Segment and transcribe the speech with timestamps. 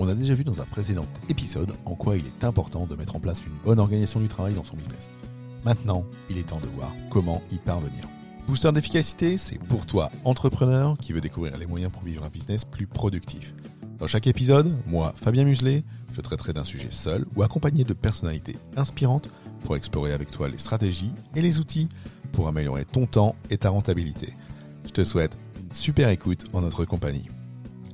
[0.00, 3.16] On a déjà vu dans un précédent épisode en quoi il est important de mettre
[3.16, 5.10] en place une bonne organisation du travail dans son business.
[5.64, 8.08] Maintenant, il est temps de voir comment y parvenir.
[8.46, 12.64] Booster d'efficacité, c'est pour toi, entrepreneur, qui veut découvrir les moyens pour vivre un business
[12.64, 13.52] plus productif.
[13.98, 18.56] Dans chaque épisode, moi, Fabien Muselet, je traiterai d'un sujet seul ou accompagné de personnalités
[18.76, 19.28] inspirantes
[19.64, 21.88] pour explorer avec toi les stratégies et les outils
[22.30, 24.32] pour améliorer ton temps et ta rentabilité.
[24.86, 27.28] Je te souhaite une super écoute en notre compagnie.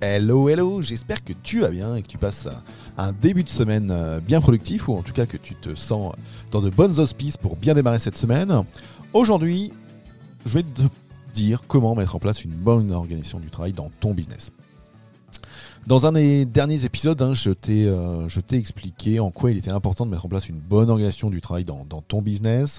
[0.06, 2.46] Hello, hello, j'espère que tu vas bien et que tu passes
[2.98, 6.12] un début de semaine euh, bien productif ou en tout cas que tu te sens
[6.50, 8.64] dans de bonnes auspices pour bien démarrer cette semaine.
[9.14, 9.72] Aujourd'hui,
[10.44, 10.82] je vais te
[11.32, 14.52] dire comment mettre en place une bonne organisation du travail dans ton business.
[15.86, 20.04] Dans un des derniers épisodes, hein, euh, je t'ai expliqué en quoi il était important
[20.04, 22.78] de mettre en place une bonne organisation du travail dans, ton business.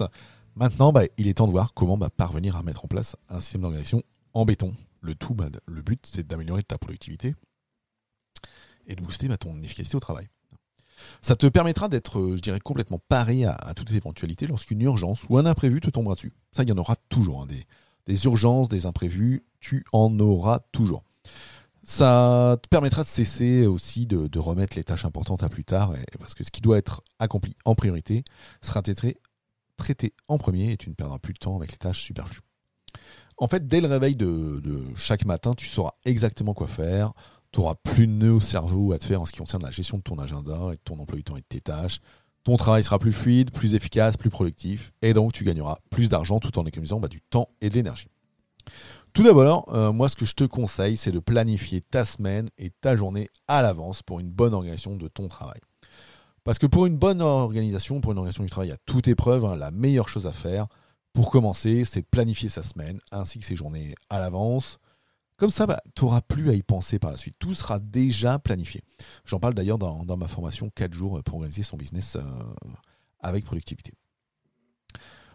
[0.54, 3.40] Maintenant, bah, il est temps de voir comment bah, parvenir à mettre en place un
[3.40, 4.00] système d'organisation
[4.32, 4.74] en béton
[5.06, 7.34] le tout, bah, le but, c'est d'améliorer ta productivité
[8.86, 10.28] et de booster bah, ton efficacité au travail.
[11.20, 15.24] Ça te permettra d'être, euh, je dirais, complètement paré à, toutes les éventualités lorsqu'une urgence
[15.28, 16.32] ou un imprévu te tombera dessus.
[16.52, 17.42] Ça, il y en aura toujours.
[17.42, 17.46] Hein,
[18.06, 21.04] des, urgences, des imprévus, tu en auras toujours.
[21.82, 26.34] Ça te permettra de cesser aussi de, remettre les tâches importantes à plus tard, parce
[26.34, 28.24] que ce qui doit être accompli en priorité
[28.62, 28.82] sera
[29.76, 32.42] traité en premier et tu ne perdras plus de temps avec les tâches superflues.
[33.38, 37.12] En fait, dès le réveil de, chaque matin, tu sauras exactement quoi faire.
[37.52, 39.70] Tu n'auras plus de nœuds au cerveau à te faire en ce qui concerne la
[39.70, 42.00] gestion de ton agenda et de ton emploi du temps et de tes tâches.
[42.44, 46.38] Ton travail sera plus fluide, plus efficace, plus productif, et donc tu gagneras plus d'argent
[46.38, 48.08] tout en économisant bah, du temps et de l'énergie.
[49.12, 52.70] Tout d'abord, euh, moi ce que je te conseille, c'est de planifier ta semaine et
[52.70, 55.60] ta journée à l'avance pour une bonne organisation de ton travail.
[56.44, 59.56] Parce que pour une bonne organisation, pour une organisation du travail à toute épreuve, hein,
[59.56, 60.68] la meilleure chose à faire,
[61.16, 64.78] pour commencer, c'est de planifier sa semaine ainsi que ses journées à l'avance.
[65.38, 67.36] Comme ça, bah, tu n'auras plus à y penser par la suite.
[67.38, 68.82] Tout sera déjà planifié.
[69.24, 72.22] J'en parle d'ailleurs dans, ma formation 4 jours pour organiser son business euh,
[73.20, 73.94] avec productivité.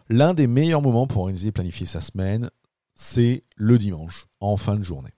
[0.08, 2.48] L'un des meilleurs moments pour organiser et planifier sa semaine,
[2.94, 5.10] c'est le dimanche, en fin de journée.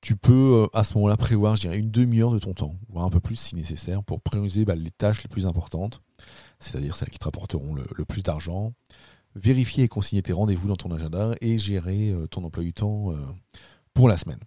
[0.00, 3.04] Tu peux euh, à ce moment-là prévoir, je dirais, une demi-heure de ton temps, voire
[3.04, 6.02] un peu plus si nécessaire, pour prioriser bah, les tâches les plus importantes
[6.60, 8.72] c'est-à-dire celles qui te rapporteront le, plus d'argent.
[9.34, 13.12] Vérifier et consigner tes rendez-vous dans ton agenda et gérer euh, ton emploi du temps
[13.12, 13.16] euh,
[13.94, 14.40] pour la semaine.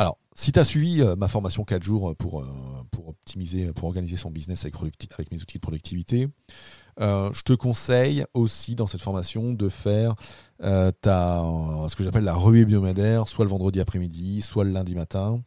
[0.00, 2.42] Alors, si tu as suivi euh, ma formation 4 jours pour,
[2.90, 4.80] pour optimiser, pour organiser son business avec,
[5.30, 6.28] mes outils de productivité,
[6.98, 10.14] je te conseille aussi dans cette formation de faire
[10.58, 11.44] ta,
[11.88, 15.42] ce que j'appelle la revue hebdomadaire, soit le vendredi après-midi, soit le lundi matin.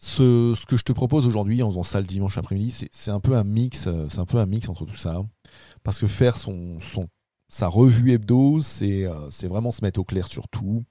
[0.00, 3.34] Ce, que je te propose aujourd'hui en faisant ça le dimanche après-midi, c'est un peu
[3.36, 5.24] un mix, euh, c'est un peu un mix entre tout ça.
[5.82, 7.08] Parce que faire son, son
[7.48, 10.84] sa revue hebdo, c'est euh, vraiment se mettre au clair sur tout.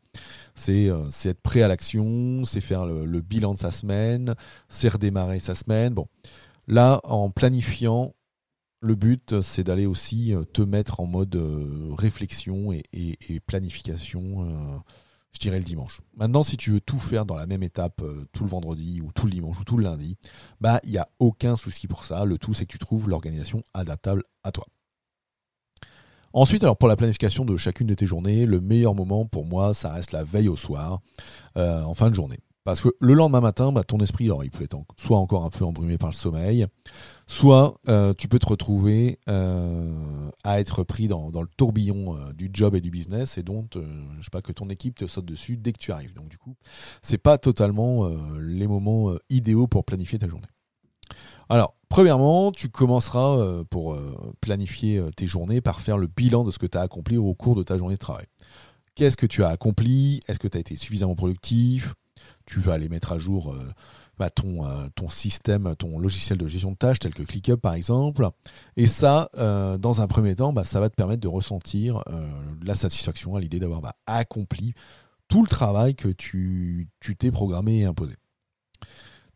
[0.69, 4.35] Euh, c'est être prêt à l'action, c'est faire le, bilan de sa semaine,
[4.69, 5.93] c'est redémarrer sa semaine.
[5.93, 6.07] Bon,
[6.67, 8.13] là, en planifiant,
[8.81, 11.35] le but, c'est d'aller aussi te mettre en mode
[11.97, 14.83] réflexion et, planification
[15.37, 16.01] je dirais le dimanche.
[16.15, 19.11] Maintenant, si tu veux tout faire dans la même étape euh, tout le vendredi ou
[19.11, 20.17] tout le dimanche ou tout le lundi,
[20.59, 22.25] bah il n'y a aucun souci pour ça.
[22.25, 24.65] Le tout, c'est que tu trouves l'organisation adaptable à toi.
[26.37, 29.73] Ensuite, alors pour la planification de chacune de tes journées, le meilleur moment pour moi,
[29.73, 30.99] ça reste la veille au soir,
[31.57, 32.37] euh, en fin de journée.
[32.63, 35.49] Parce que le lendemain matin, bah, ton esprit, alors il peut être soit encore un
[35.49, 36.67] peu embrumé par le sommeil,
[37.25, 42.75] soit euh, tu peux te retrouver euh, à être pris dans, le tourbillon du job
[42.75, 45.71] et du business et donc je sais pas que ton équipe te saute dessus dès
[45.71, 46.13] que tu arrives.
[46.13, 46.55] Donc du coup,
[47.01, 48.07] c'est pas totalement
[48.39, 50.45] les moments idéaux pour planifier ta journée.
[51.49, 53.97] Alors, premièrement, tu commenceras pour
[54.41, 57.55] planifier tes journées par faire le bilan de ce que tu as accompli au cours
[57.55, 58.25] de ta journée de travail.
[58.97, 60.21] Qu'est-ce que tu as accompli?
[60.27, 61.93] Est-ce que tu as été suffisamment productif?
[62.47, 63.71] Tu vas aller mettre à jour euh,
[64.17, 68.27] bah, ton, euh, système, ton logiciel de gestion de tâches tel que ClickUp par exemple.
[68.75, 72.01] Et ça, euh, dans un premier temps, bah, ça va te permettre de ressentir
[72.65, 74.73] la satisfaction à l'idée d'avoir bah, accompli
[75.27, 76.89] tout le travail que tu
[77.19, 78.15] t'es programmé et imposé.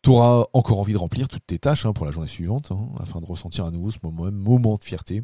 [0.03, 2.89] Tu auras encore envie de remplir toutes tes tâches hein, pour la journée suivante, hein,
[2.99, 5.21] afin de ressentir à nouveau ce moment, moment de fierté.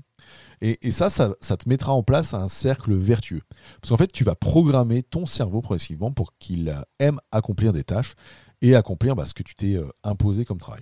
[0.62, 3.42] Et, ça, ça, te mettra en place un cercle vertueux.
[3.82, 8.14] Parce qu'en fait, tu vas programmer ton cerveau progressivement pour qu'il aime accomplir des tâches
[8.62, 10.82] et accomplir bah, ce que tu t'es euh, imposé comme travail.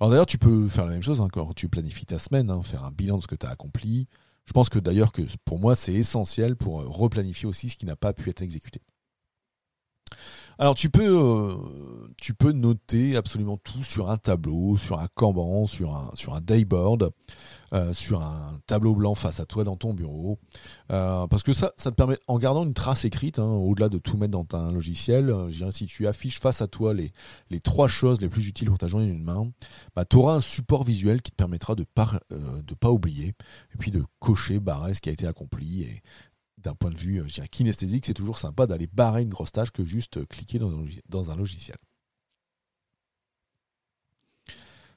[0.00, 2.62] Alors d'ailleurs, tu peux faire la même chose hein, quand tu planifies ta semaine, hein,
[2.62, 4.08] faire un bilan de ce que tu as accompli.
[4.44, 7.96] Je pense que d'ailleurs que pour moi, c'est essentiel pour replanifier aussi ce qui n'a
[7.96, 8.80] pas pu être exécuté.
[10.58, 11.56] Alors tu peux, euh,
[12.16, 16.40] tu peux noter absolument tout sur un tableau, sur un Kanban, sur un, sur un
[16.40, 17.10] dayboard,
[17.72, 20.38] euh, sur un tableau blanc face à toi dans ton bureau.
[20.90, 23.98] Euh, parce que ça, ça te permet, en gardant une trace écrite, hein, au-delà de
[23.98, 27.12] tout mettre dans un logiciel, dirais, si tu affiches face à toi les,
[27.50, 29.50] les trois choses les plus utiles pour ta journée d'une main,
[29.94, 31.84] bah, tu auras un support visuel qui te permettra de
[32.30, 36.02] ne pas oublier, et puis de cocher, barrer ce qui a été accompli, et,
[36.64, 39.84] d'un point de vue euh, kinesthésique, c'est toujours sympa d'aller barrer une grosse tâche que
[39.84, 41.76] juste euh, cliquer dans un, logiciel.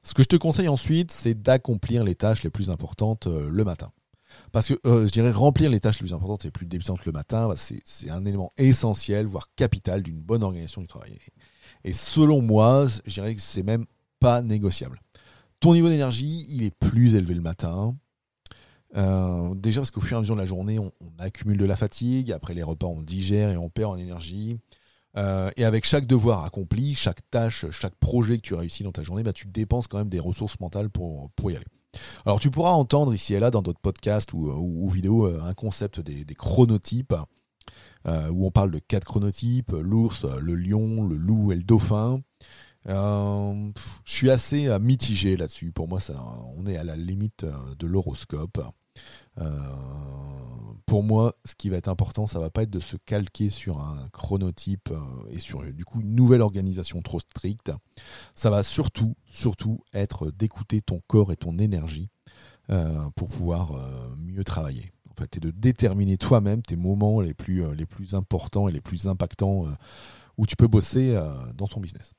[0.04, 3.64] Ce que je te conseille ensuite, c'est d'accomplir les tâches les plus importantes euh, le
[3.64, 3.92] matin.
[4.52, 7.12] Parce que je dirais remplir les tâches les plus importantes et les plus débutantes le
[7.12, 11.18] matin, c'est un élément essentiel, voire capital d'une bonne organisation du travail.
[11.84, 13.86] Et selon moi, je dirais que c'est même
[14.20, 15.02] pas négociable.
[15.60, 17.96] Ton niveau d'énergie, il est plus élevé le matin.
[18.96, 21.76] Euh, déjà parce qu'au fur et à mesure de la journée, on, accumule de la
[21.76, 22.32] fatigue.
[22.32, 24.58] Après les repas, on digère et on perd en énergie.
[25.18, 29.02] Euh, et avec chaque devoir accompli, chaque tâche, chaque projet que tu réussis dans ta
[29.02, 31.66] journée, bah, tu dépenses quand même des ressources mentales pour, pour y aller.
[32.26, 35.56] Alors tu pourras entendre ici et là dans d'autres podcasts ou, ou, vidéos euh, un
[35.56, 37.16] concept des, chronotypes,
[38.32, 42.22] où on parle de quatre chronotypes, l'ours, le lion, le loup et le dauphin.
[42.86, 43.72] je
[44.06, 45.74] suis assez mitigé là-dessus.
[45.74, 46.14] Pour moi, ça,
[46.56, 47.46] on est à la limite
[47.78, 48.62] de l'horoscope.
[49.40, 49.60] Euh,
[50.86, 53.80] pour moi, ce qui va être important, ça va pas être de se calquer sur
[53.80, 55.00] un chronotype euh,
[55.32, 57.72] et sur du coup une nouvelle organisation trop stricte.
[58.34, 62.10] Ça va surtout, surtout être d'écouter ton corps et ton énergie
[62.70, 63.74] euh, pour pouvoir
[64.18, 64.92] mieux travailler.
[65.10, 68.82] En fait, et de déterminer toi-même tes moments les plus, les plus importants et les
[68.82, 69.66] plus impactants
[70.38, 71.20] où tu peux bosser
[71.56, 72.14] dans ton business.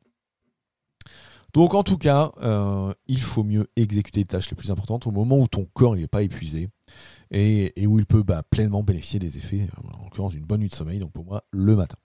[1.54, 5.10] Donc en tout cas, euh, il faut mieux exécuter les tâches les plus importantes au
[5.10, 6.68] moment où ton corps n'est pas épuisé
[7.30, 10.68] et, où il peut bah, pleinement bénéficier des effets, euh, en l'occurrence d'une bonne nuit
[10.68, 11.96] de sommeil, donc pour moi le matin.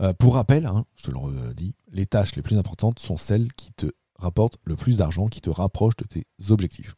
[0.00, 3.52] Euh, pour rappel, hein, je te le redis, les tâches les plus importantes sont celles
[3.54, 3.86] qui te
[4.16, 6.94] rapportent le plus d'argent, qui te rapprochent de tes objectifs.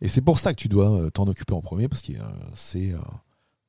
[0.00, 2.12] Et c'est pour ça que tu dois t'en occuper en premier, parce que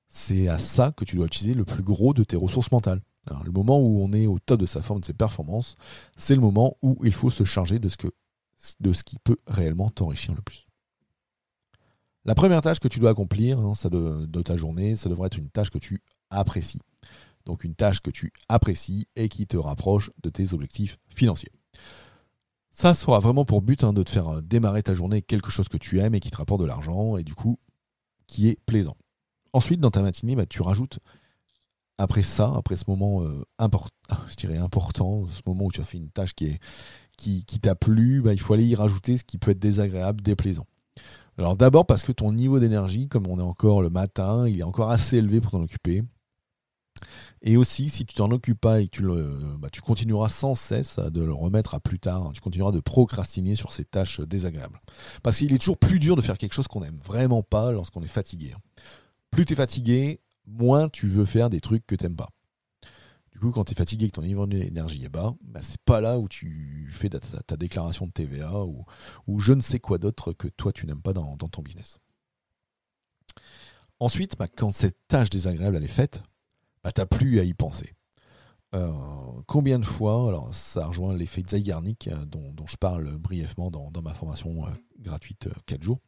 [0.07, 3.01] c'est à ça que tu dois utiliser le plus gros de tes ressources mentales
[3.43, 5.75] le moment où on est au top de sa forme, de ses performances,
[6.15, 10.41] c'est le moment où il faut se charger de ce, qui peut réellement t'enrichir le
[10.41, 10.67] plus.
[12.25, 15.49] La première tâche que tu dois accomplir hein, de, ta journée, ça devrait être une
[15.49, 16.81] tâche que tu apprécies.
[17.45, 21.51] Donc une tâche que tu apprécies et qui te rapproche de tes objectifs financiers.
[22.71, 25.67] Ça sera vraiment pour but hein, de te faire euh, démarrer ta journée quelque chose
[25.67, 27.59] que tu aimes et qui te rapporte de l'argent et du coup
[28.25, 28.97] qui est plaisant.
[29.51, 30.99] Ensuite, dans ta matinée, bah, tu rajoutes
[31.97, 33.95] après ça, après ce moment euh, important,
[34.27, 36.59] je dirais important, ce moment où tu as fait une tâche qui
[37.17, 40.65] qui, t'a plu, bah, il faut aller y rajouter ce qui peut être désagréable, déplaisant.
[41.37, 44.63] Alors d'abord parce que ton niveau d'énergie, comme on est encore le matin, il est
[44.63, 46.03] encore assez élevé pour t'en occuper.
[47.41, 49.03] Et aussi, si tu t'en occupes pas et que tu,
[49.59, 53.73] bah, continueras sans cesse de le remettre à plus tard, tu continueras de procrastiner sur
[53.73, 54.79] ces tâches désagréables.
[55.23, 58.03] Parce qu'il est toujours plus dur de faire quelque chose qu'on n'aime vraiment pas lorsqu'on
[58.03, 58.53] est fatigué.
[59.31, 62.29] Plus tu es fatigué, moins tu veux faire des trucs que t'aimes pas.
[63.33, 65.81] Du coup, quand tu es fatigué et que ton niveau d'énergie est bas, bah, c'est
[65.81, 70.33] pas là où tu fais ta, déclaration de TVA ou, je ne sais quoi d'autre
[70.33, 72.00] que toi tu n'aimes pas dans, ton business.
[74.00, 76.21] Ensuite, bah, quand cette tâche désagréable est faite,
[76.83, 77.95] bah, tu n'as plus à y penser.
[78.75, 78.91] Euh,
[79.47, 83.91] combien de fois, alors ça rejoint l'effet Zeigarnik euh, dont, dont, je parle brièvement dans,
[84.01, 84.69] ma formation euh,
[85.00, 86.00] gratuite 4 jours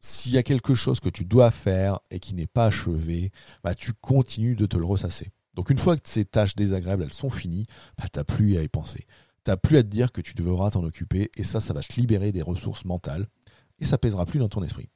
[0.00, 3.30] s'il y a quelque chose que tu dois faire et qui n'est pas achevé,
[3.64, 5.32] bah, tu continues de te le ressasser.
[5.54, 7.66] Donc une fois que ces tâches désagréables elles sont finies,
[7.98, 9.06] bah, tu n'as plus à y penser.
[9.44, 11.80] Tu n'as plus à te dire que tu devras t'en occuper et ça, ça va
[11.80, 13.26] te libérer des ressources mentales
[13.78, 14.88] et ça pèsera plus dans ton esprit.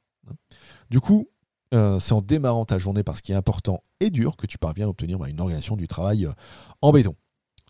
[0.90, 1.28] Du coup,
[1.72, 4.58] euh, c'est en démarrant ta journée par ce qui est important et dur que tu
[4.58, 6.32] parviens à obtenir bah, une organisation du travail euh,
[6.82, 7.14] en béton.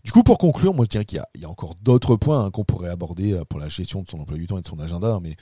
[0.03, 2.63] Du coup, pour conclure, moi je dirais qu'il y, a encore d'autres points hein, qu'on
[2.63, 5.19] pourrait aborder euh, pour la gestion de son emploi du temps et de son agenda,
[5.21, 5.35] mais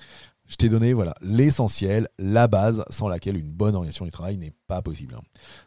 [0.49, 4.53] je t'ai donné voilà l'essentiel, la base sans laquelle une bonne organisation du travail n'est
[4.67, 5.15] pas possible.
[5.15, 5.21] Hein.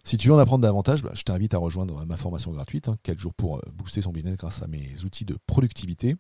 [0.05, 3.15] Si tu veux en apprendre davantage, bah, je t'invite à rejoindre ma formation gratuite, 4
[3.15, 6.17] hein, jours pour euh, booster son business grâce à mes outils de productivité.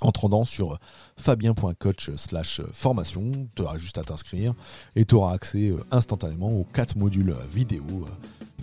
[0.00, 0.78] En te sur
[1.16, 4.54] fabien.coach slash formation, tu auras juste à t'inscrire
[4.94, 8.06] et tu auras accès euh, instantanément aux 4 modules vidéo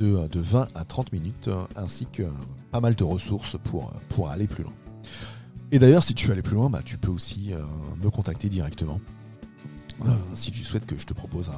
[0.01, 2.23] euh, de, de 20 à 30 minutes ainsi que
[2.71, 3.55] pas mal de ressources
[4.09, 4.73] pour aller plus loin.
[5.71, 7.63] Et d'ailleurs, si tu veux aller plus loin, bah, tu peux aussi euh,
[8.03, 8.99] me contacter directement.
[10.05, 11.51] Euh, si tu souhaites que je te propose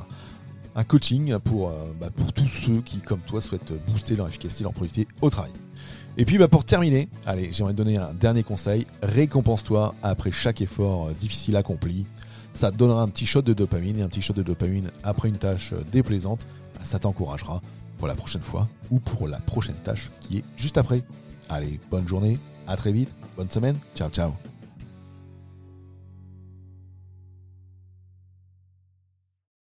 [0.76, 4.64] un coaching pour, euh, bah, pour tous ceux qui, comme toi, souhaitent booster leur efficacité,
[4.64, 5.52] leur productivité au travail.
[6.18, 8.88] Et puis bah, pour terminer, allez, j'aimerais te donner un dernier conseil.
[9.04, 12.06] Récompense-toi après chaque effort difficile accompli.
[12.54, 15.30] Ça te donnera un petit shot de dopamine et un petit shot de dopamine après
[15.30, 16.48] une tâche déplaisante.
[16.82, 17.62] Ça t'encouragera
[17.98, 21.04] pour la prochaine fois ou pour la prochaine tâche qui est juste après.
[21.50, 24.47] Allez, bonne journée, à très vite, bonne semaine, ciao ciao.